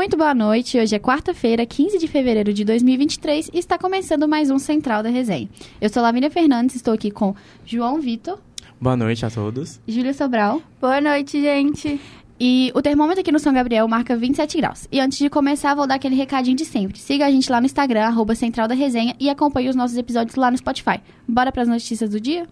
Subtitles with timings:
[0.00, 0.78] Muito boa noite.
[0.78, 5.10] Hoje é quarta-feira, 15 de fevereiro de 2023 e está começando mais um Central da
[5.10, 5.46] Resenha.
[5.78, 7.34] Eu sou Lavínia Fernandes, estou aqui com
[7.66, 8.38] João Vitor.
[8.80, 9.78] Boa noite a todos.
[9.86, 10.62] Júlia Sobral.
[10.80, 12.00] Boa noite, gente.
[12.40, 14.88] E o termômetro aqui no São Gabriel marca 27 graus.
[14.90, 16.98] E antes de começar, vou dar aquele recadinho de sempre.
[16.98, 20.34] Siga a gente lá no Instagram, arroba Central da Resenha, e acompanhe os nossos episódios
[20.34, 20.98] lá no Spotify.
[21.28, 22.48] Bora para as notícias do dia?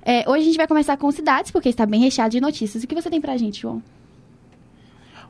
[0.00, 2.82] É, hoje a gente vai começar com cidades, porque está bem recheado de notícias.
[2.82, 3.82] O que você tem pra gente, João?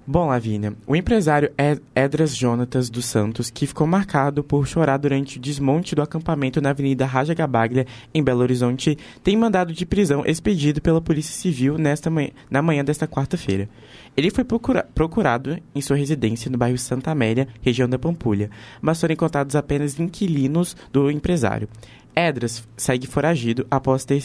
[0.06, 1.50] Bom, Lavínia, o empresário
[1.94, 6.70] Edras Jonatas dos Santos, que ficou marcado por chorar durante o desmonte do acampamento na
[6.70, 12.10] Avenida Raja Gabaglia, em Belo Horizonte, tem mandado de prisão expedido pela Polícia Civil nesta
[12.10, 13.66] manhã, na manhã desta quarta-feira.
[14.14, 18.50] Ele foi procura procurado em sua residência no bairro Santa Amélia, região da Pampulha,
[18.82, 21.66] mas foram encontrados apenas inquilinos do empresário.
[22.14, 24.22] Edras segue foragido após ter,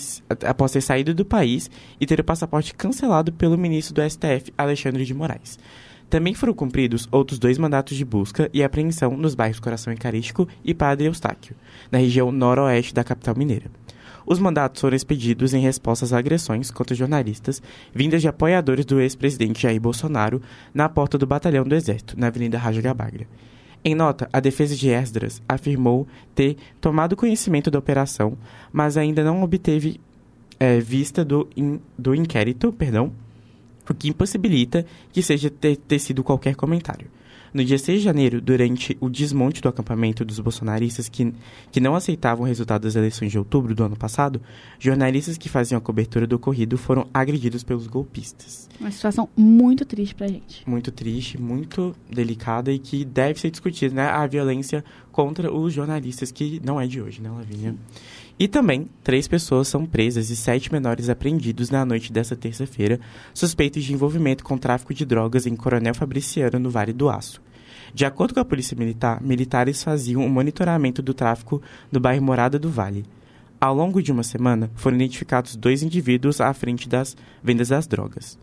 [0.47, 5.05] após ter saído do país e ter o passaporte cancelado pelo ministro do STF, Alexandre
[5.05, 5.57] de Moraes.
[6.09, 10.73] Também foram cumpridos outros dois mandatos de busca e apreensão nos bairros Coração Eucarístico e
[10.73, 11.55] Padre Eustáquio,
[11.91, 13.69] na região noroeste da capital mineira.
[14.25, 17.61] Os mandatos foram expedidos em resposta às agressões contra jornalistas
[17.93, 20.41] vindas de apoiadores do ex-presidente Jair Bolsonaro
[20.73, 23.27] na porta do batalhão do Exército, na Avenida Raja Gabaglia.
[23.83, 28.37] Em nota, a defesa de Esdras afirmou ter tomado conhecimento da operação,
[28.71, 29.99] mas ainda não obteve
[30.59, 33.11] é, vista do, in, do inquérito, perdão,
[33.89, 37.07] o que impossibilita que seja ter, tecido qualquer comentário.
[37.53, 41.33] No dia 6 de janeiro, durante o desmonte do acampamento dos bolsonaristas que,
[41.71, 44.41] que não aceitavam o resultado das eleições de outubro do ano passado,
[44.77, 48.69] jornalistas que faziam a cobertura do ocorrido foram agredidos pelos golpistas.
[48.79, 50.67] Uma situação muito triste pra gente.
[50.69, 54.07] Muito triste, muito delicada e que deve ser discutida, né?
[54.07, 57.75] A violência contra os jornalistas, que não é de hoje, né, Lavínia?
[58.39, 62.97] E também, três pessoas são presas e sete menores apreendidos na noite desta terça-feira,
[63.33, 67.41] suspeitos de envolvimento com tráfico de drogas em Coronel Fabriciano, no Vale do Aço.
[67.93, 72.23] De acordo com a Polícia Militar, militares faziam o um monitoramento do tráfico no bairro
[72.23, 73.05] Morada do Vale.
[73.59, 78.39] Ao longo de uma semana, foram identificados dois indivíduos à frente das vendas das drogas.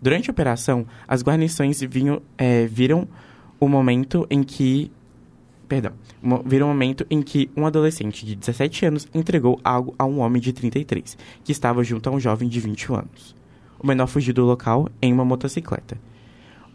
[0.00, 3.08] Durante a operação, as guarnições vinham, é, viram
[3.58, 4.92] o momento em que
[5.70, 5.92] perdão,
[6.44, 10.42] virou um momento em que um adolescente de 17 anos entregou algo a um homem
[10.42, 13.36] de 33, que estava junto a um jovem de 21 anos.
[13.78, 15.96] O menor fugiu do local em uma motocicleta.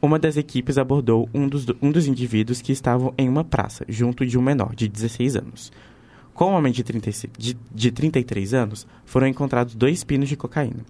[0.02, 4.26] Uma das equipes abordou um dos, um dos indivíduos que estavam em uma praça, junto
[4.26, 5.74] de um menor de 16 anos.
[6.34, 10.86] Com o homem de, 36, de, de 33 anos, foram encontrados dois pinos de cocaína.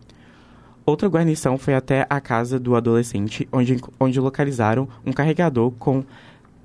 [0.86, 6.04] Outra guarnição foi até a casa do adolescente, onde, onde localizaram um carregador com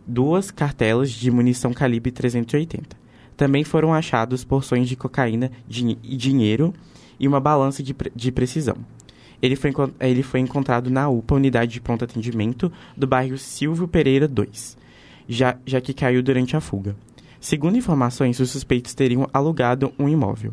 [0.06, 2.97] duas cartelas de munição calibre 380.
[3.37, 6.75] Também foram achados porções de cocaína e dinheiro
[7.19, 8.77] e uma balança de, pre de precisão.
[9.43, 14.28] Ele foi, ele foi encontrado na UPA, unidade de pronto atendimento, do bairro Silvio Pereira
[14.28, 14.77] 2,
[15.27, 16.94] já, já que caiu durante a fuga.
[17.41, 20.53] Segundo informações, os suspeitos teriam alugado um imóvel.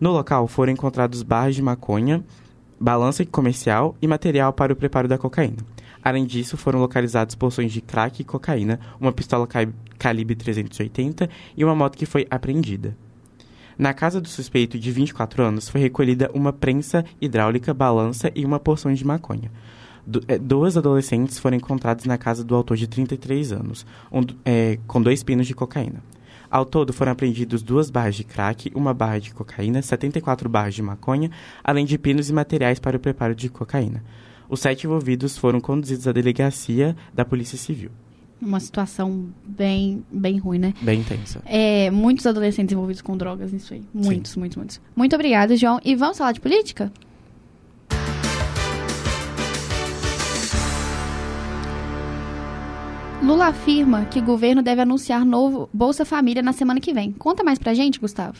[0.00, 2.24] No local foram encontrados barras de maconha,
[2.80, 5.58] balança comercial e material para o preparo da cocaína.
[6.02, 9.46] Além disso, foram localizados porções de crack e cocaína, uma pistola
[9.98, 12.96] calibre 380 e uma moto que foi apreendida.
[13.78, 18.58] Na casa do suspeito, de 24 anos, foi recolhida uma prensa hidráulica, balança e uma
[18.58, 19.52] porção de maconha.
[20.04, 24.78] Du é, duas adolescentes foram encontradas na casa do autor de 33 anos, um, é,
[24.86, 26.02] com dois pinos de cocaína.
[26.50, 30.82] Ao todo, foram apreendidos duas barras de crack, uma barra de cocaína, 74 barras de
[30.82, 31.30] maconha,
[31.62, 34.02] além de pinos e materiais para o preparo de cocaína.
[34.48, 37.90] Os sete envolvidos foram conduzidos à delegacia da Polícia Civil.
[38.40, 40.72] Uma situação bem, bem ruim, né?
[40.80, 41.42] Bem intensa.
[41.44, 43.82] É, muitos adolescentes envolvidos com drogas nisso aí.
[43.92, 44.40] Muitos, Sim.
[44.40, 44.80] muitos, muitos.
[44.94, 45.80] Muito obrigada, João.
[45.84, 46.90] E vamos falar de política?
[53.20, 57.12] Lula afirma que o governo deve anunciar novo Bolsa Família na semana que vem.
[57.12, 58.38] Conta mais pra gente, Gustavo.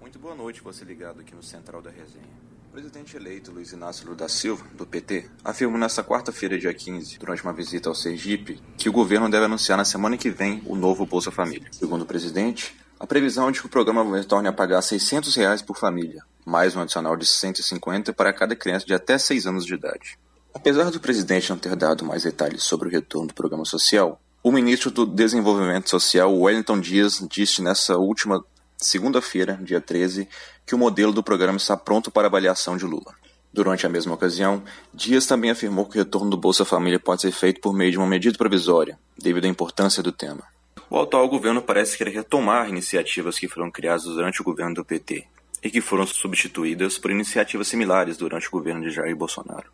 [0.00, 2.48] Muito boa noite, você ligado aqui no Central da Resenha.
[2.78, 7.42] Presidente eleito Luiz Inácio Lula da Silva, do PT, afirmou nesta quarta-feira, dia 15, durante
[7.42, 11.04] uma visita ao Sergipe, que o governo deve anunciar na semana que vem o novo
[11.04, 11.66] Bolsa Família.
[11.72, 15.60] Segundo o presidente, a previsão é de que o programa retorne a pagar 600 reais
[15.60, 19.74] por família, mais um adicional de 150 para cada criança de até 6 anos de
[19.74, 20.16] idade.
[20.54, 24.52] Apesar do presidente não ter dado mais detalhes sobre o retorno do programa social, o
[24.52, 28.40] ministro do Desenvolvimento Social, Wellington Dias, disse nessa última
[28.76, 30.28] segunda-feira, dia 13,
[30.68, 33.14] que o modelo do programa está pronto para avaliação de Lula.
[33.50, 34.62] Durante a mesma ocasião,
[34.92, 37.96] Dias também afirmou que o retorno do Bolsa Família pode ser feito por meio de
[37.96, 40.42] uma medida provisória, devido à importância do tema.
[40.90, 45.24] O atual governo parece querer retomar iniciativas que foram criadas durante o governo do PT
[45.64, 49.70] e que foram substituídas por iniciativas similares durante o governo de Jair Bolsonaro.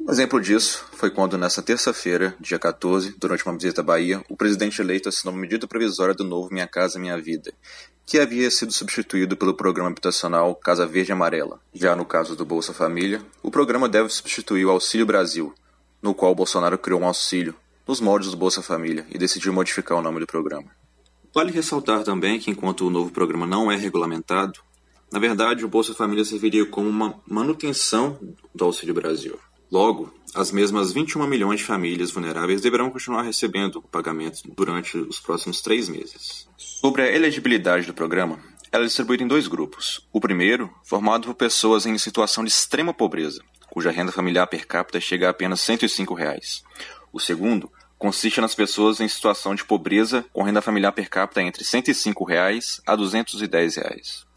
[0.00, 4.36] Um exemplo disso foi quando, nessa terça-feira, dia 14, durante uma visita à Bahia, o
[4.36, 7.52] presidente eleito assinou uma medida provisória do novo Minha Casa Minha Vida,
[8.06, 11.60] que havia sido substituído pelo programa habitacional Casa Verde e Amarela.
[11.72, 15.54] Já no caso do Bolsa Família, o programa deve substituir o Auxílio Brasil,
[16.02, 17.54] no qual Bolsonaro criou um auxílio,
[17.86, 20.70] nos moldes do Bolsa Família, e decidiu modificar o nome do programa.
[21.32, 24.60] Vale ressaltar também que, enquanto o novo programa não é regulamentado,
[25.12, 28.18] na verdade o Bolsa Família serviria como uma manutenção
[28.54, 29.38] do Auxílio Brasil.
[29.70, 35.20] Logo, as mesmas 21 milhões de famílias vulneráveis deverão continuar recebendo o pagamento durante os
[35.20, 36.48] próximos três meses.
[36.56, 38.40] Sobre a elegibilidade do programa,
[38.72, 40.08] ela é distribuída em dois grupos.
[40.12, 45.00] O primeiro, formado por pessoas em situação de extrema pobreza, cuja renda familiar per capita
[45.00, 46.64] chega a apenas 105 reais.
[47.12, 51.62] O segundo, consiste nas pessoas em situação de pobreza com renda familiar per capita entre
[51.62, 54.29] 105 reais a 210 reais.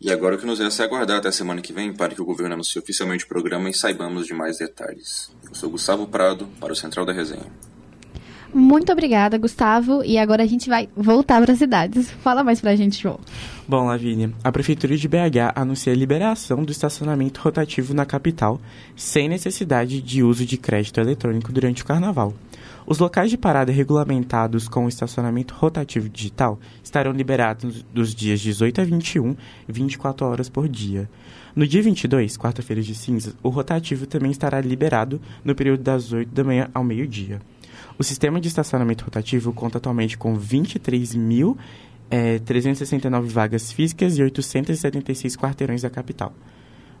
[0.00, 2.22] E agora o que nos resta é aguardar até a semana que vem para que
[2.22, 5.28] o governo anuncie oficialmente o programa e saibamos de mais detalhes.
[5.44, 7.46] Eu sou Gustavo Prado, para o Central da Resenha.
[8.54, 10.02] Muito obrigada, Gustavo.
[10.04, 12.10] E agora a gente vai voltar para as cidades.
[12.22, 13.18] Fala mais para a gente, João.
[13.66, 18.60] Bom, Lavínia, a Prefeitura de BH anuncia a liberação do estacionamento rotativo na capital,
[18.96, 22.32] sem necessidade de uso de crédito eletrônico durante o carnaval.
[22.90, 28.84] Os locais de parada regulamentados com estacionamento rotativo digital estarão liberados dos dias 18 a
[28.84, 29.36] 21,
[29.68, 31.06] 24 horas por dia.
[31.54, 36.34] No dia 22, quarta-feira de cinzas, o rotativo também estará liberado no período das 8
[36.34, 37.42] da manhã ao meio-dia.
[37.98, 41.56] O sistema de estacionamento rotativo conta atualmente com 23.369
[42.10, 42.40] é,
[43.28, 46.32] vagas físicas e 876 quarteirões da capital.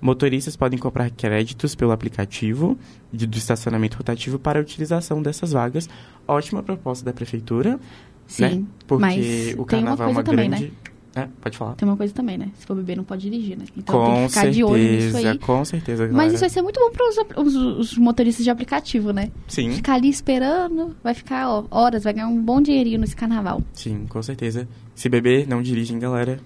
[0.00, 2.78] Motoristas podem comprar créditos pelo aplicativo
[3.12, 5.88] de, do estacionamento rotativo para a utilização dessas vagas.
[6.26, 7.72] Ótima proposta da prefeitura.
[7.72, 7.80] Né?
[8.26, 8.64] Sim, né?
[8.86, 10.64] Porque o carnaval é uma também, grande.
[10.66, 10.72] Né?
[11.14, 11.74] É, pode falar.
[11.74, 12.50] Tem uma coisa também, né?
[12.54, 13.64] Se for beber, não pode dirigir, né?
[13.76, 15.38] Então com tem que ficar certeza, de olho nisso aí.
[15.38, 16.08] Com certeza.
[16.12, 19.30] Mas isso vai ser muito bom para os, os, motoristas de aplicativo, né?
[19.48, 19.72] Sim.
[19.72, 23.62] Ficar ali esperando, vai ficar ó, horas, vai ganhar um bom dinheirinho nesse carnaval.
[23.72, 24.68] Sim, com certeza.
[24.94, 26.38] Se beber, não dirigem, galera.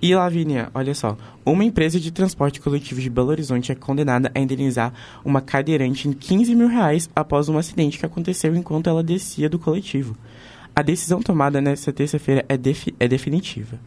[0.00, 4.38] E Lavínia, olha só, uma empresa de transporte coletivo de Belo Horizonte é condenada a
[4.38, 4.92] indenizar
[5.24, 9.58] uma cadeirante em 15 mil reais após um acidente que aconteceu enquanto ela descia do
[9.58, 10.14] coletivo.
[10.74, 13.80] A decisão tomada nesta terça-feira é, defi é definitiva.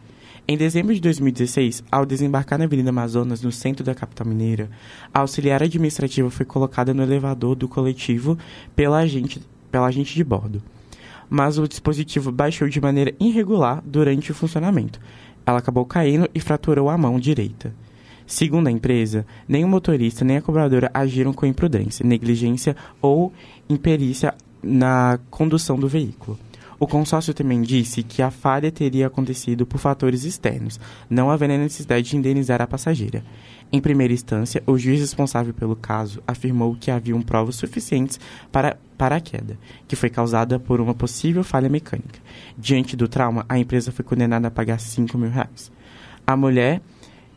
[0.48, 4.68] Em dezembro de 2016, ao desembarcar na Avenida Amazonas, no centro da capital mineira,
[5.14, 8.36] a auxiliar administrativa foi colocada no elevador do coletivo
[8.74, 9.40] pela agente,
[9.70, 10.60] pela agente de bordo.
[11.28, 15.00] Mas o dispositivo baixou de maneira irregular durante o funcionamento,
[15.46, 17.72] ela acabou caindo e fraturou a mão direita.
[18.26, 23.32] Segundo a empresa, nem o motorista nem a cobradora agiram com imprudência, negligência ou
[23.68, 26.38] imperícia na condução do veículo.
[26.80, 30.80] O consórcio também disse que a falha teria acontecido por fatores externos,
[31.10, 33.22] não havendo necessidade de indenizar a passageira.
[33.70, 38.18] Em primeira instância, o juiz responsável pelo caso afirmou que haviam provas suficientes
[38.50, 42.18] para, para a queda, que foi causada por uma possível falha mecânica.
[42.56, 45.70] Diante do trauma, a empresa foi condenada a pagar 5 mil reais.
[46.26, 46.80] A mulher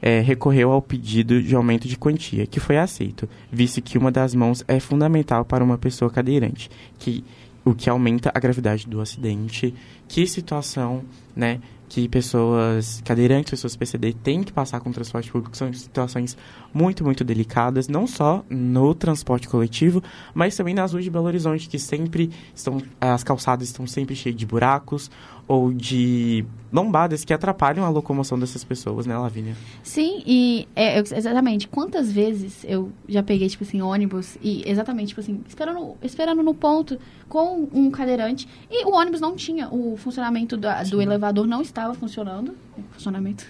[0.01, 4.33] é, recorreu ao pedido de aumento de quantia, que foi aceito, visto que uma das
[4.35, 7.23] mãos é fundamental para uma pessoa cadeirante, que,
[7.65, 9.73] o que aumenta a gravidade do acidente.
[10.07, 11.03] Que situação,
[11.35, 11.59] né?
[11.93, 16.35] Que pessoas cadeirantes, pessoas PCD têm que passar com o transporte público, são situações
[16.73, 20.01] muito, muito delicadas, não só no transporte coletivo,
[20.33, 24.35] mas também nas ruas de Belo Horizonte, que sempre estão, as calçadas estão sempre cheias
[24.35, 25.11] de buracos
[25.47, 29.55] ou de lombadas que atrapalham a locomoção dessas pessoas, né, Lavínia?
[29.83, 31.67] Sim, e é, exatamente.
[31.67, 36.53] Quantas vezes eu já peguei, tipo assim, ônibus e exatamente, tipo assim, esperando, esperando no
[36.53, 36.97] ponto
[37.29, 41.82] com um cadeirante e o ônibus não tinha, o funcionamento do, do elevador não estava
[41.93, 42.55] funcionando,
[42.91, 43.45] funcionamento,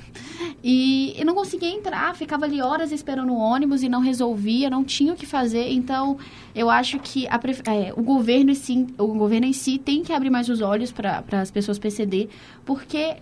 [0.64, 4.84] e eu não conseguia entrar, ficava ali horas esperando o ônibus e não resolvia, não
[4.84, 6.18] tinha o que fazer, então
[6.56, 7.40] eu acho que a,
[7.72, 10.92] é, o governo em si, o governo em si tem que abrir mais os olhos
[10.92, 12.30] para as pessoas PCD,
[12.66, 13.18] porque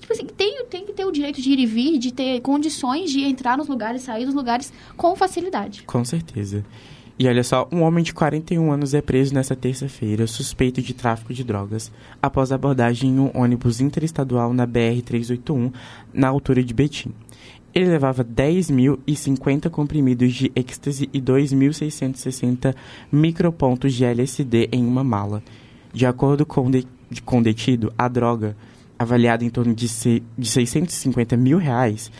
[0.00, 3.10] tipo assim, tem, tem que ter o direito de ir e vir, de ter condições
[3.10, 5.82] de entrar nos lugares, sair dos lugares com facilidade.
[5.84, 6.64] Com certeza.
[7.16, 11.32] E olha só, um homem de 41 anos é preso nesta terça-feira, suspeito de tráfico
[11.32, 15.72] de drogas, após abordagem em um ônibus interestadual na BR-381,
[16.12, 17.12] na altura de Betim.
[17.72, 22.74] Ele levava 10.050 comprimidos de êxtase e 2.660
[23.12, 25.42] micropontos de LSD em uma mala.
[25.92, 26.84] De acordo com, de,
[27.24, 28.56] com o detido, a droga,
[28.98, 32.10] avaliada em torno de, se, de 650 mil reais,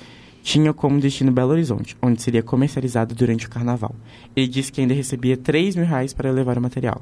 [0.45, 3.97] tinha como destino Belo Horizonte, onde seria comercializado durante o carnaval.
[4.37, 7.01] Ele disse que ainda recebia 3 mil reais para levar o material.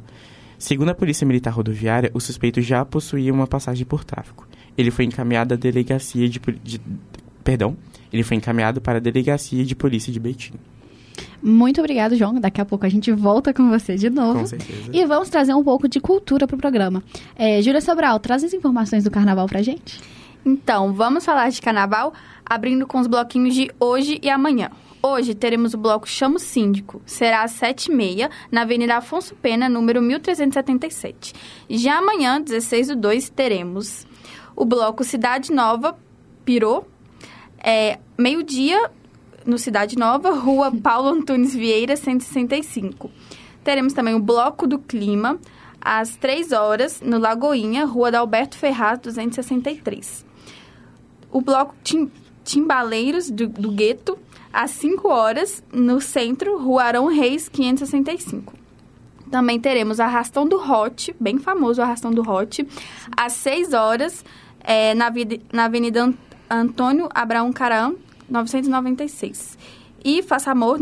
[0.57, 4.47] Segundo a Polícia Militar Rodoviária, o suspeito já possuía uma passagem por tráfico.
[4.79, 6.81] Ele foi encaminhado à delegacia de, de
[7.43, 7.77] perdão,
[8.13, 10.55] ele foi encaminhado para a delegacia de polícia de Betim.
[11.43, 12.39] Muito obrigado, João.
[12.39, 14.39] Daqui a pouco a gente volta com você de novo.
[14.39, 14.89] Com certeza.
[14.93, 17.03] E vamos trazer um pouco de cultura pro programa.
[17.35, 20.01] É, Júlia Sobral, traz as informações do carnaval pra gente.
[20.45, 22.13] Então, vamos falar de carnaval,
[22.45, 24.71] abrindo com os bloquinhos de hoje e amanhã.
[25.01, 27.03] Hoje teremos o bloco Chamo Síndico.
[27.05, 31.35] Será às 7h30, na Avenida Afonso Pena, número 1377.
[31.69, 34.07] Já amanhã, 16 do 2, teremos
[34.55, 35.97] o bloco Cidade Nova,
[36.45, 36.85] Pirô.
[37.59, 38.91] É, Meio-dia,
[39.47, 43.11] no Cidade Nova, Rua Paulo Antunes Vieira, 165.
[43.65, 45.39] Teremos também o Bloco do Clima,
[45.81, 50.32] às 3 horas, no Lagoinha, Rua da Alberto Ferraz, 263.
[51.33, 52.11] O Bloco Tim,
[52.45, 54.17] Timbaleiros do, do Gueto,
[54.53, 58.53] às 5 horas, no centro, Rua Arão Reis, 565.
[59.31, 62.69] Também teremos Arrastão do Hot, bem famoso Arrastão do Hot,
[63.17, 64.23] às 6 horas,
[64.61, 65.11] é, na,
[65.53, 66.19] na Avenida Ant-
[66.51, 67.97] Antônio Abraão Caram,
[68.29, 69.57] 996.
[70.05, 70.79] E Faça Amor,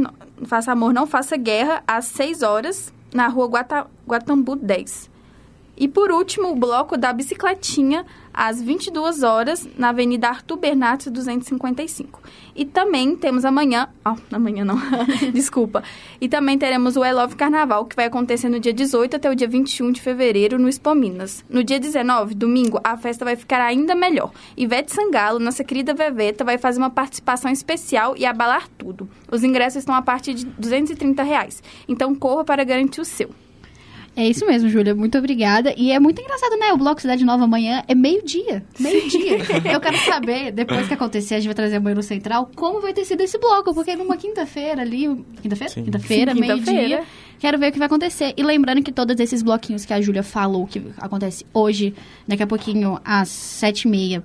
[0.47, 5.09] Faça Amor Não Faça Guerra, às 6 horas, na Rua Guata, Guatambu 10.
[5.77, 12.21] E por último, o bloco da bicicletinha, às 22 horas, na Avenida Arthur Bernardes, 255.
[12.55, 13.89] E também temos amanhã...
[14.05, 14.77] Ó, amanhã não,
[15.33, 15.83] desculpa.
[16.21, 19.35] E também teremos o I Love Carnaval, que vai acontecer no dia 18 até o
[19.35, 21.45] dia 21 de fevereiro, no Expo Minas.
[21.49, 24.33] No dia 19, domingo, a festa vai ficar ainda melhor.
[24.57, 29.09] Ivete Sangalo, nossa querida Veveta, vai fazer uma participação especial e abalar tudo.
[29.31, 31.63] Os ingressos estão a partir de 230 reais.
[31.89, 33.31] Então corra para garantir o seu.
[34.17, 34.95] É isso mesmo, Júlia.
[34.95, 35.73] Muito obrigada.
[35.77, 36.73] E é muito engraçado, né?
[36.73, 38.63] O Bloco Cidade Nova amanhã é meio-dia.
[38.79, 39.39] Meio-dia.
[39.73, 42.93] Eu quero saber, depois que acontecer, a gente vai trazer amanhã no Central, como vai
[42.93, 43.73] ter sido esse bloco.
[43.73, 45.25] Porque numa quinta-feira ali...
[45.41, 45.73] Quinta-feira?
[45.73, 45.85] Sim.
[45.85, 47.05] Quinta-feira, Sim, meio-dia.
[47.39, 48.35] Quero ver o que vai acontecer.
[48.37, 51.95] E lembrando que todos esses bloquinhos que a Júlia falou, que acontece hoje,
[52.29, 54.23] daqui a pouquinho, às sete e meia,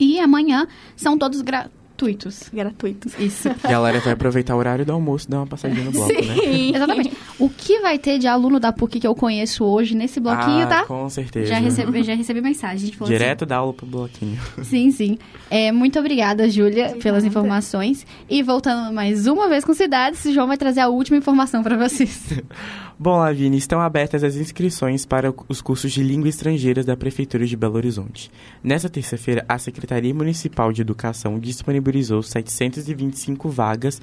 [0.00, 2.48] e amanhã, são todos gratuitos.
[2.50, 3.12] Gratuitos.
[3.18, 3.50] Isso.
[3.62, 6.36] A galera vai aproveitar o horário do almoço e dar uma passadinha no bloco, né?
[6.74, 7.12] Exatamente.
[7.40, 10.66] O que vai ter de aluno da PUC que eu conheço hoje nesse bloquinho, ah,
[10.66, 10.84] tá?
[10.84, 11.46] Com certeza.
[11.46, 12.76] Já recebi, já recebi mensagem.
[12.76, 14.38] A gente falou Direto da aula pro bloquinho.
[14.58, 15.18] assim, sim, sim.
[15.50, 18.06] É, muito obrigada, Júlia, pelas informações.
[18.28, 21.76] E voltando mais uma vez com cidades, o João vai trazer a última informação para
[21.76, 22.28] vocês.
[23.02, 27.56] Bom, Lavine, estão abertas as inscrições para os cursos de língua estrangeira da Prefeitura de
[27.56, 28.30] Belo Horizonte.
[28.62, 34.02] Nessa terça-feira, a Secretaria Municipal de Educação disponibilizou 725 vagas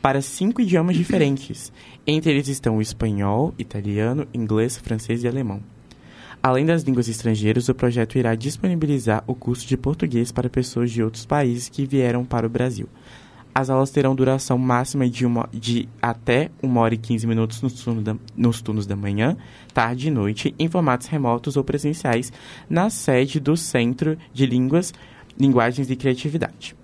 [0.00, 1.70] para cinco idiomas diferentes.
[2.06, 5.60] Entre eles estão o espanhol, italiano, inglês, francês e alemão.
[6.42, 11.02] Além das línguas estrangeiras, o projeto irá disponibilizar o curso de português para pessoas de
[11.02, 12.88] outros países que vieram para o Brasil.
[13.58, 17.72] As aulas terão duração máxima de, uma, de até 1 hora e 15 minutos nos
[17.72, 19.36] turnos, da, nos turnos da manhã,
[19.74, 22.32] tarde e noite, em formatos remotos ou presenciais,
[22.70, 24.94] na sede do Centro de Línguas,
[25.36, 26.76] Linguagens e Criatividade.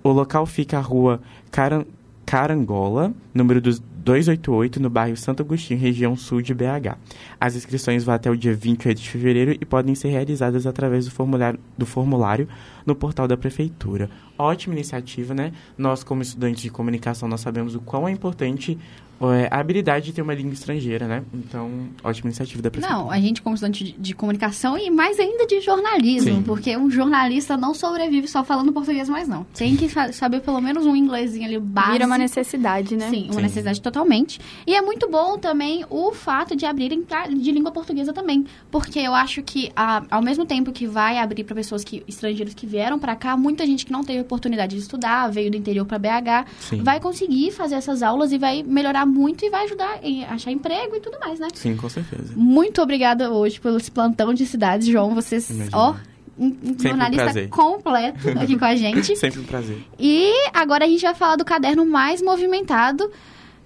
[0.00, 1.84] O local fica à rua Caran,
[2.24, 6.98] Carangola, número dos 288, no bairro Santo Agostinho, região sul de BH.
[7.40, 11.10] As inscrições vão até o dia 28 de fevereiro e podem ser realizadas através do
[11.10, 12.48] formulário, do formulário
[12.84, 14.10] no portal da prefeitura.
[14.42, 15.52] Ótima iniciativa, né?
[15.78, 18.76] Nós, como estudantes de comunicação, nós sabemos o quão é importante
[19.24, 21.22] é, a habilidade de ter uma língua estrangeira, né?
[21.32, 21.70] Então,
[22.02, 23.00] ótima iniciativa da prefeitura.
[23.04, 26.42] Não, a gente como estudante de, de comunicação e mais ainda de jornalismo, Sim.
[26.42, 29.44] porque um jornalista não sobrevive só falando português mais não.
[29.54, 31.92] Tem que saber pelo menos um inglesinho ali básico.
[31.92, 33.08] Vira uma necessidade, né?
[33.10, 33.42] Sim, uma Sim.
[33.42, 34.40] necessidade totalmente.
[34.66, 38.44] E é muito bom também o fato de abrirem pra- de língua portuguesa também.
[38.72, 42.54] Porque eu acho que, a- ao mesmo tempo que vai abrir para pessoas que, estrangeiros
[42.54, 45.84] que vieram para cá, muita gente que não teve oportunidade de estudar, veio do interior
[45.84, 46.82] para BH, Sim.
[46.82, 50.96] vai conseguir fazer essas aulas e vai melhorar muito e vai ajudar em achar emprego
[50.96, 51.48] e tudo mais, né?
[51.52, 52.32] Sim, com certeza.
[52.34, 55.14] Muito obrigada hoje pelo esse plantão de cidades, João.
[55.14, 55.76] Vocês, Imagina.
[55.76, 55.94] ó,
[56.38, 57.48] um, um um jornalista prazer.
[57.50, 59.14] completo aqui com a gente.
[59.16, 59.84] Sempre um prazer.
[59.98, 63.10] E agora a gente vai falar do caderno mais movimentado,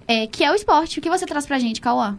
[0.05, 0.99] é, que é o esporte.
[0.99, 2.17] O que você traz pra gente, Cauã?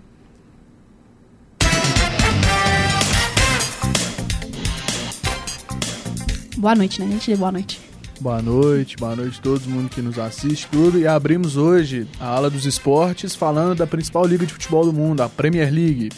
[6.56, 7.36] Boa noite, né, gente?
[7.36, 7.87] Boa noite.
[8.20, 10.98] Boa noite, boa noite a todo mundo que nos assiste, tudo.
[10.98, 15.20] E abrimos hoje a ala dos esportes falando da principal liga de futebol do mundo,
[15.20, 16.10] a Premier League.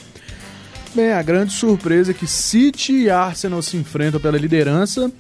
[0.95, 5.13] Bem, a grande surpresa é que City e Arsenal se enfrentam pela liderança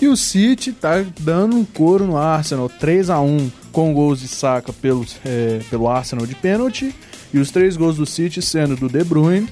[0.00, 4.26] e o City tá dando um couro no Arsenal, 3 a 1 com gols de
[4.26, 6.92] saca pelo, é, pelo Arsenal de pênalti
[7.32, 9.48] e os três gols do City sendo do De Bruyne,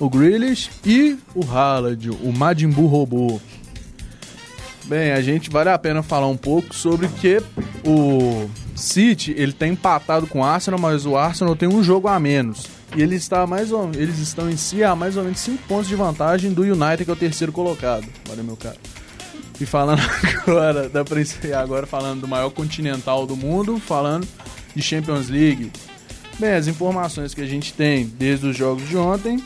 [0.00, 3.40] o Grealish e o Haaland, o Majin Buu robô.
[4.90, 7.40] Bem, a gente vale a pena falar um pouco sobre que
[7.86, 12.18] o City ele tá empatado com o Arsenal, mas o Arsenal tem um jogo a
[12.18, 12.66] menos.
[12.96, 15.86] E ele está mais ou, eles estão em si a mais ou menos 5 pontos
[15.86, 18.04] de vantagem do United, que é o terceiro colocado.
[18.28, 18.74] Olha, meu cara.
[19.60, 20.02] E falando
[20.44, 24.26] agora da princi- agora falando do maior continental do mundo, falando
[24.74, 25.70] de Champions League.
[26.36, 29.40] Bem, as informações que a gente tem desde os jogos de ontem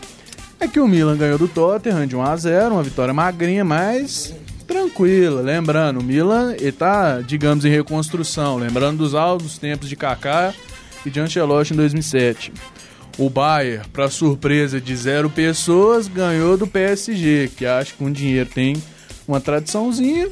[0.58, 4.32] é que o Milan ganhou do Tottenham de 1 a 0, uma vitória magrinha, mas
[4.64, 5.40] tranquila.
[5.40, 10.52] Lembrando, o Milan está, digamos, em reconstrução, lembrando dos altos tempos de Kaká
[11.06, 12.52] e de Ancelotti em 2007.
[13.16, 18.50] O Bayern, para surpresa de zero pessoas, ganhou do PSG, que acho que com dinheiro
[18.52, 18.74] tem
[19.28, 20.28] uma tradiçãozinha.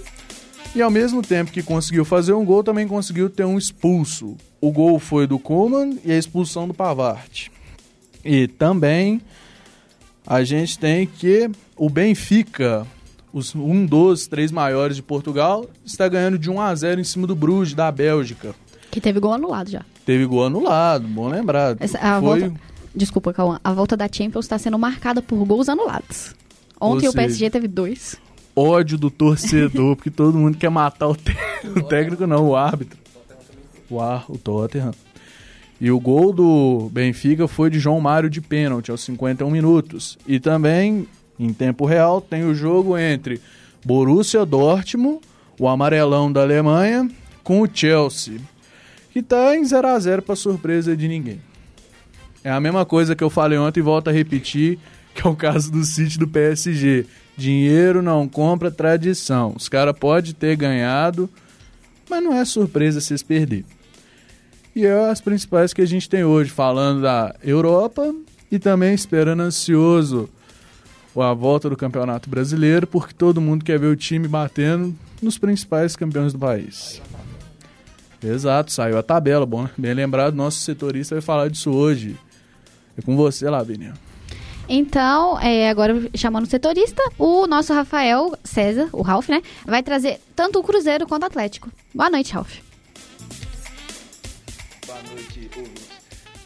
[0.75, 4.37] E ao mesmo tempo que conseguiu fazer um gol, também conseguiu ter um expulso.
[4.61, 7.53] O gol foi do Koeman e a expulsão do Pavard.
[8.25, 9.21] E também
[10.27, 12.87] a gente tem que o Benfica,
[13.33, 17.27] os, um dos três maiores de Portugal, está ganhando de 1 a 0 em cima
[17.27, 18.55] do Bruges, da Bélgica.
[18.91, 19.83] Que teve gol anulado já.
[20.05, 21.77] Teve gol anulado, bom lembrar.
[21.81, 22.41] Essa, a Foi...
[22.41, 22.61] volta,
[22.95, 23.59] desculpa, Cauã.
[23.63, 26.35] A volta da Champions está sendo marcada por gols anulados.
[26.81, 28.17] Ontem Ou o PSG seja, teve dois.
[28.55, 31.37] ódio do torcedor, porque todo mundo quer matar o, té-
[31.77, 32.99] o técnico, não, o árbitro.
[33.89, 34.93] O, ar, o Tottenham.
[35.81, 40.17] E o gol do Benfica foi de João Mário de pênalti aos 51 minutos.
[40.27, 41.07] E também,
[41.39, 43.41] em tempo real, tem o jogo entre
[43.85, 45.21] Borussia Dortmund,
[45.59, 47.11] o amarelão da Alemanha,
[47.43, 48.41] com o Chelsea,
[49.11, 51.41] que está em 0 a 0 para surpresa de ninguém.
[52.45, 54.79] É a mesma coisa que eu falei ontem e volto a repetir,
[55.15, 57.07] que é o caso do City do PSG.
[57.37, 59.55] Dinheiro não compra tradição.
[59.57, 61.29] Os caras podem ter ganhado,
[62.09, 63.65] mas não é surpresa se eles perder.
[64.75, 68.15] E é as principais que a gente tem hoje, falando da Europa
[68.51, 70.29] e também esperando ansioso
[71.21, 75.97] a volta do Campeonato Brasileiro, porque todo mundo quer ver o time batendo nos principais
[75.97, 77.03] campeões do país.
[78.23, 79.71] Exato, saiu a tabela, bom, né?
[79.77, 82.17] bem lembrado, nosso setorista vai falar disso hoje.
[82.97, 83.95] É com você lá, Beninha.
[84.69, 89.43] Então, é, agora chamando o setorista, o nosso Rafael César, o Ralf, né?
[89.67, 91.69] Vai trazer tanto o Cruzeiro quanto o Atlético.
[91.93, 92.72] Boa noite, Ralf.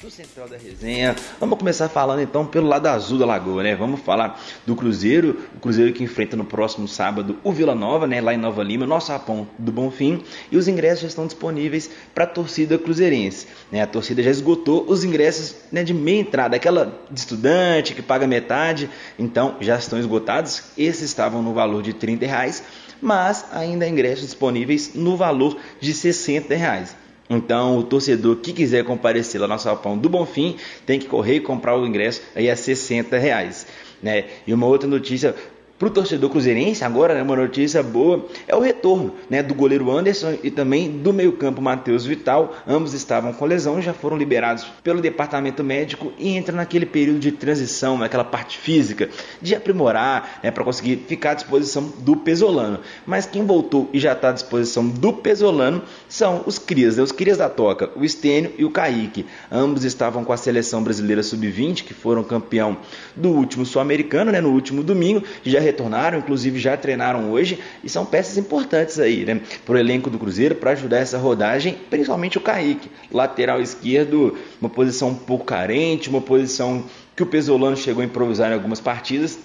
[0.06, 1.16] Do Central da Resenha.
[1.40, 3.74] Vamos começar falando então pelo lado azul da Lagoa, né?
[3.74, 8.20] Vamos falar do Cruzeiro, o Cruzeiro que enfrenta no próximo sábado o Vila Nova, né?
[8.20, 10.22] Lá em Nova Lima, nosso Rapão do Bonfim.
[10.50, 13.48] E os ingressos já estão disponíveis para a torcida cruzeirense.
[13.72, 13.82] Né?
[13.82, 18.28] A torcida já esgotou os ingressos né, de meia entrada, aquela de estudante que paga
[18.28, 18.88] metade,
[19.18, 20.62] então já estão esgotados.
[20.78, 22.62] Esses estavam no valor de 30 reais,
[23.02, 27.05] mas ainda há ingressos disponíveis no valor de 60 reais.
[27.28, 31.40] Então, o torcedor que quiser comparecer lá no Salpão do Bonfim tem que correr e
[31.40, 33.66] comprar o ingresso aí a 60 reais.
[34.02, 34.26] Né?
[34.46, 35.34] E uma outra notícia
[35.78, 39.90] para o torcedor cruzeirense, agora né, uma notícia boa, é o retorno né, do goleiro
[39.90, 42.54] Anderson e também do meio-campo Matheus Vital.
[42.66, 47.30] Ambos estavam com lesão, já foram liberados pelo departamento médico e entram naquele período de
[47.30, 49.10] transição, naquela parte física,
[49.42, 52.80] de aprimorar né, para conseguir ficar à disposição do Pesolano.
[53.04, 57.12] Mas quem voltou e já está à disposição do Pesolano são os Crias, né, os
[57.12, 59.26] Crias da Toca, o Estênio e o Kaique.
[59.52, 62.78] Ambos estavam com a seleção brasileira sub-20, que foram campeão
[63.14, 68.06] do último sul-americano, né, no último domingo, já retornaram, inclusive já treinaram hoje e são
[68.06, 72.40] peças importantes aí, né, para o elenco do Cruzeiro para ajudar essa rodagem, principalmente o
[72.40, 78.06] Kaique, lateral esquerdo, uma posição um pouco carente, uma posição que o Pesolano chegou a
[78.06, 79.38] improvisar em algumas partidas.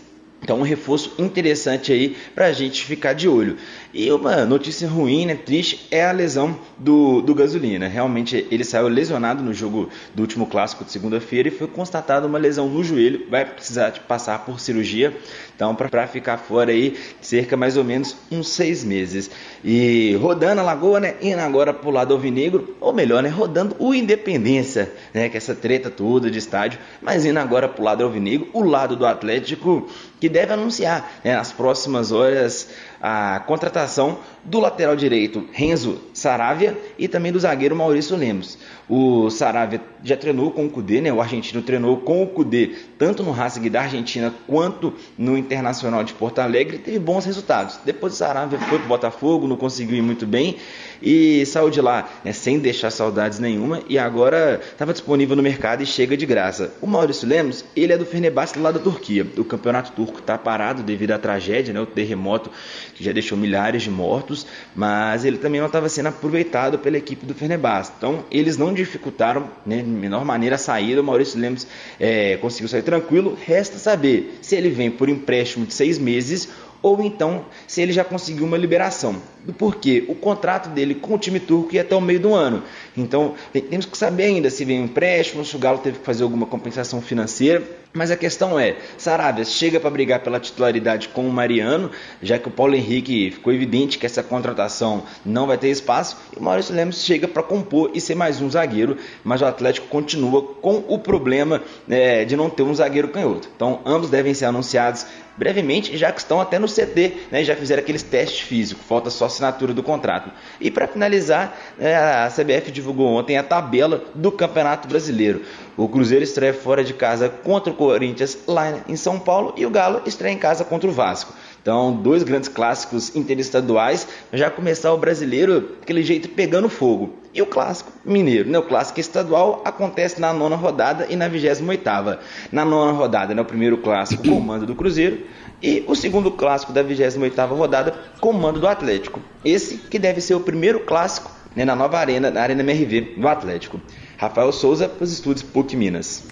[0.44, 3.58] Então, um reforço interessante aí para a gente ficar de olho.
[3.94, 7.88] E uma notícia ruim, né, triste, é a lesão do, do Gasolina.
[7.88, 12.40] Realmente, ele saiu lesionado no jogo do último clássico de segunda-feira e foi constatada uma
[12.40, 13.28] lesão no joelho.
[13.30, 15.16] Vai precisar de passar por cirurgia.
[15.56, 19.30] Então, para ficar fora aí, cerca mais ou menos uns seis meses.
[19.64, 23.76] E rodando a Lagoa, né, indo agora para o lado alvinegro, ou melhor, né, rodando
[23.78, 27.86] o Independência, né, que é essa treta toda de estádio, mas indo agora para o
[27.86, 29.88] lado alvinegro, o lado do Atlético,
[30.20, 32.70] que deve anunciar né, nas próximas horas
[33.02, 38.58] a contratação do lateral direito Renzo Saravia e também do zagueiro Maurício Lemos.
[38.88, 41.14] O Saravia já treinou com o Cudê, né?
[41.14, 46.14] O argentino treinou com o Cudê tanto no Racing da Argentina quanto no Internacional de
[46.14, 47.80] Porto Alegre teve bons resultados.
[47.86, 50.58] Depois o Saravia foi para o Botafogo, não conseguiu ir muito bem
[51.02, 55.82] e saiu de lá né, sem deixar saudades nenhuma e agora estava disponível no mercado
[55.82, 56.74] e chega de graça.
[56.82, 59.26] O Maurício Lemos, ele é do Fenerbahçe lá da Turquia.
[59.38, 62.52] O campeonato turco está parado devido à tragédia, né, o terremoto
[62.96, 67.26] que já deixou milhares de mortos, mas ele também não estava sendo aproveitado pela equipe
[67.26, 67.92] do Fenerbahçe.
[67.98, 71.02] Então eles não dificultaram né, de menor maneira a saída.
[71.02, 71.68] O Maurício Lemos
[72.00, 73.38] é, conseguiu sair tranquilo.
[73.46, 76.50] Resta saber se ele vem por empréstimo de seis meses
[76.82, 79.16] ou então se ele já conseguiu uma liberação.
[79.44, 80.06] Do porquê?
[80.08, 82.64] O contrato dele com o time turco ia até o meio do ano.
[82.96, 83.34] Então,
[83.70, 86.46] temos que saber ainda se vem um empréstimo, se o Galo teve que fazer alguma
[86.46, 87.64] compensação financeira.
[87.94, 91.92] Mas a questão é, Sarabia chega para brigar pela titularidade com o Mariano,
[92.24, 96.40] já que o Paulo Henrique ficou evidente que essa contratação não vai ter espaço, e
[96.40, 100.42] o Maurício Lemos chega para compor e ser mais um zagueiro, mas o Atlético continua
[100.42, 103.50] com o problema é, de não ter um zagueiro canhoto.
[103.54, 105.06] Então, ambos devem ser anunciados
[105.38, 109.26] brevemente, já que estão até no CT, né, já fizeram aqueles testes físicos, falta só
[109.26, 110.32] assinatura do contrato.
[110.60, 115.42] E para finalizar, é, a CBF divulgou ontem a tabela do Campeonato Brasileiro.
[115.78, 119.70] O Cruzeiro estreia fora de casa contra o Corinthians lá em São Paulo e o
[119.70, 121.34] Galo estreia em casa contra o Vasco.
[121.62, 127.21] Então, dois grandes clássicos interestaduais, já começar o brasileiro daquele jeito pegando fogo.
[127.34, 128.60] E o clássico mineiro, né?
[128.60, 132.20] O clássico estadual acontece na nona rodada e na vigésima oitava.
[132.52, 133.42] Na nona rodada, né?
[133.42, 135.26] O primeiro clássico, comando do Cruzeiro.
[135.64, 139.22] E o segundo clássico da vigésima oitava rodada, comando do Atlético.
[139.46, 143.28] Esse que deve ser o primeiro clássico né, na nova arena, na Arena MRV do
[143.28, 143.80] Atlético.
[144.18, 146.28] Rafael Souza, para os estúdios PUC Minas.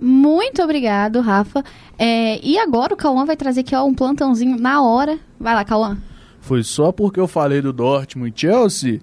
[0.00, 1.64] Muito obrigado, Rafa.
[1.98, 5.18] É, e agora o Cauã vai trazer aqui ó, um plantãozinho na hora.
[5.38, 5.98] Vai lá, Cauã.
[6.40, 9.00] Foi só porque eu falei do Dortmund e Chelsea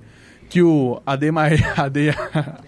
[0.50, 1.38] que o ADM,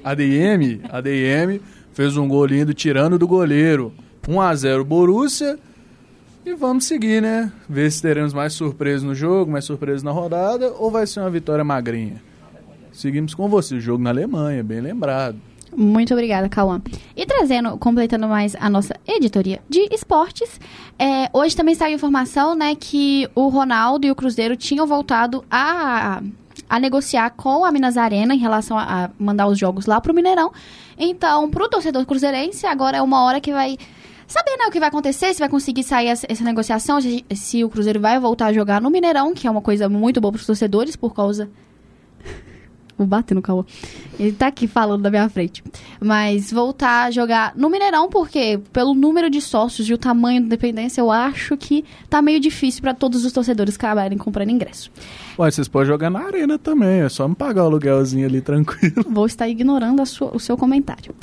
[0.03, 1.61] ADM, ADM
[1.93, 3.93] fez um gol lindo tirando do goleiro.
[4.27, 5.57] 1 a 0 Borussia.
[6.45, 7.51] E vamos seguir, né?
[7.67, 11.29] Ver se teremos mais surpresas no jogo, mais surpresas na rodada, ou vai ser uma
[11.29, 12.21] vitória magrinha.
[12.93, 15.37] Seguimos com você, o jogo na Alemanha, bem lembrado.
[15.75, 16.81] Muito obrigada, Cauã.
[17.15, 20.59] E trazendo, completando mais a nossa editoria de esportes,
[20.97, 26.23] é, hoje também saiu informação, né, que o Ronaldo e o Cruzeiro tinham voltado a,
[26.69, 30.51] a negociar com a Minas Arena em relação a, mandar os jogos lá pro Mineirão.
[30.97, 33.77] Então, pro torcedor cruzeirense, agora é uma hora que vai
[34.27, 37.63] saber né, o que vai acontecer, se vai conseguir sair essa, essa negociação, se, se,
[37.63, 40.39] o Cruzeiro vai voltar a jogar no Mineirão, que é uma coisa muito boa para
[40.39, 41.49] os torcedores, por causa
[42.97, 43.63] Vou bater no Cauã.
[44.19, 45.63] Ele tá aqui falando na minha frente.
[46.01, 50.47] Mas voltar a jogar no Mineirão, porque pelo número de sócios e o tamanho da
[50.47, 54.91] dependência, eu acho que tá meio difícil para todos os torcedores acabarem comprando ingresso.
[55.37, 59.05] Ué, vocês podem jogar na arena também, é só me pagar o aluguelzinho ali tranquilo.
[59.07, 61.13] Vou estar ignorando sua, o seu comentário.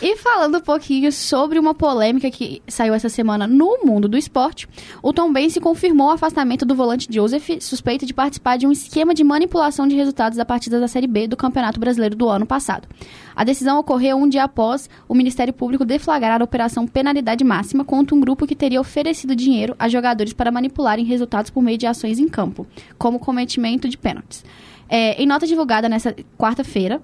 [0.00, 4.68] E falando um pouquinho sobre uma polêmica que saiu essa semana no mundo do esporte,
[5.02, 9.12] o Tom Bense confirmou o afastamento do volante Joseph, suspeito de participar de um esquema
[9.12, 12.88] de manipulação de resultados da partida da Série B do Campeonato Brasileiro do ano passado.
[13.34, 18.14] A decisão ocorreu um dia após o Ministério Público deflagrar a operação Penalidade Máxima contra
[18.14, 22.18] um grupo que teria oferecido dinheiro a jogadores para manipularem resultados por meio de ações
[22.18, 22.66] em campo,
[22.98, 24.44] como cometimento de pênaltis.
[24.88, 27.00] É, em nota divulgada nesta quarta-feira,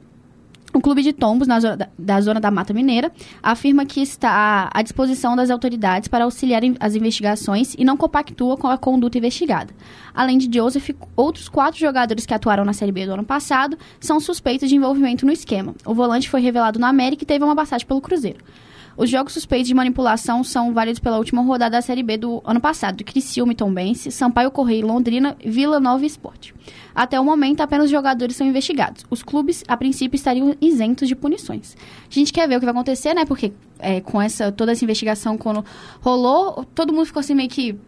[0.73, 3.11] o Clube de Tombos, zona da, da, Zona da Mata Mineira,
[3.43, 8.69] afirma que está à disposição das autoridades para auxiliar as investigações e não compactua com
[8.69, 9.73] a conduta investigada.
[10.15, 14.21] Além de Joseph, outros quatro jogadores que atuaram na Série B do ano passado são
[14.21, 15.75] suspeitos de envolvimento no esquema.
[15.85, 18.39] O volante foi revelado no América e teve uma passagem pelo Cruzeiro.
[19.01, 22.61] Os jogos suspeitos de manipulação são válidos pela última rodada da Série B do ano
[22.61, 26.55] passado, Criciúma e Tombense, Sampaio Correia e Londrina, Vila Nova e Esporte.
[26.95, 29.07] Até o momento, apenas os jogadores são investigados.
[29.09, 31.79] Os clubes, a princípio, estariam isentos de punições.
[32.11, 33.25] A gente quer ver o que vai acontecer, né?
[33.25, 35.65] Porque é, com essa toda essa investigação, quando
[36.03, 37.79] rolou, todo mundo ficou assim meio que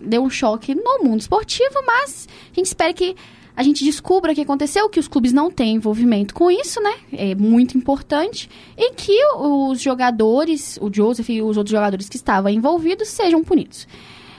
[0.00, 3.14] deu um choque no mundo esportivo, mas a gente espera que
[3.56, 6.94] a gente descubra o que aconteceu, que os clubes não têm envolvimento com isso, né?
[7.12, 8.50] É muito importante.
[8.76, 13.86] E que os jogadores, o Joseph e os outros jogadores que estavam envolvidos, sejam punidos.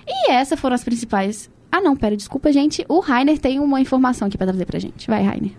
[0.06, 1.50] E essas foram as principais.
[1.72, 2.86] Ah, não, pera, desculpa, gente.
[2.90, 5.08] O Rainer tem uma informação aqui para trazer pra gente.
[5.08, 5.52] Vai, Rainer.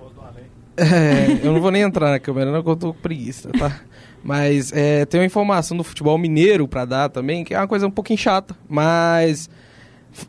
[0.77, 3.81] É, eu não vou nem entrar na câmera, não, que eu tô com preguiça, tá?
[4.23, 7.87] Mas é, tem uma informação do futebol mineiro para dar também, que é uma coisa
[7.87, 9.49] um pouquinho chata, mas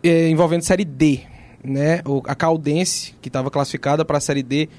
[0.01, 1.21] é, envolvendo Série D
[1.67, 4.69] né, a Caldense, que estava classificada para a Série D,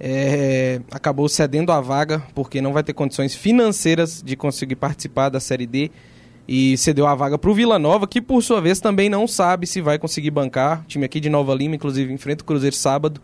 [0.00, 5.40] é, acabou cedendo a vaga porque não vai ter condições financeiras de conseguir participar da
[5.40, 5.90] Série D
[6.46, 9.66] e cedeu a vaga para o Vila Nova, que por sua vez também não sabe
[9.66, 10.82] se vai conseguir bancar.
[10.82, 13.20] O time aqui de Nova Lima, inclusive, enfrenta o Cruzeiro sábado.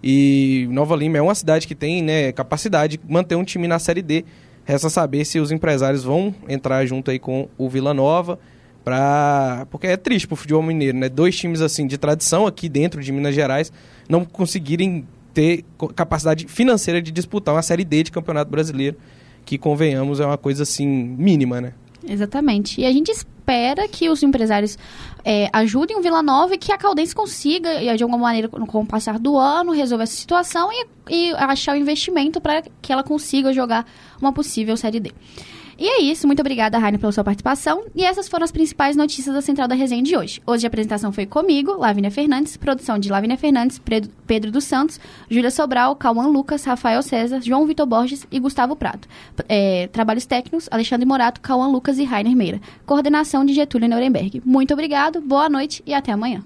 [0.00, 3.80] E Nova Lima é uma cidade que tem né, capacidade de manter um time na
[3.80, 4.24] Série D.
[4.64, 8.38] Resta saber se os empresários vão entrar junto aí com o Vila Nova
[8.84, 9.66] Pra...
[9.70, 11.08] Porque é triste pro futebol mineiro, né?
[11.08, 13.72] Dois times assim de tradição aqui dentro de Minas Gerais
[14.08, 15.64] não conseguirem ter
[15.94, 18.96] capacidade financeira de disputar uma Série D de Campeonato Brasileiro,
[19.44, 21.72] que convenhamos é uma coisa assim mínima, né?
[22.06, 22.80] Exatamente.
[22.80, 24.76] E a gente espera que os empresários
[25.24, 28.86] é, ajudem o Vila Nova e que a Caldense consiga, de alguma maneira, com o
[28.86, 33.52] passar do ano, resolver essa situação e, e achar o investimento para que ela consiga
[33.52, 33.86] jogar
[34.20, 35.12] uma possível Série D.
[35.78, 37.84] E é isso, muito obrigada, Rainer, pela sua participação.
[37.94, 40.40] E essas foram as principais notícias da Central da Resenha de hoje.
[40.46, 43.80] Hoje a apresentação foi comigo, Lavínia Fernandes, produção de Lavínia Fernandes,
[44.26, 49.08] Pedro dos Santos, Júlia Sobral, Cauã Lucas, Rafael César, João Vitor Borges e Gustavo Prato.
[49.48, 52.60] É, trabalhos técnicos, Alexandre Morato, Cauã Lucas e Rainer Meira.
[52.86, 54.42] Coordenação de Getúlio Nuremberg.
[54.44, 56.42] Muito obrigado, boa noite e até amanhã.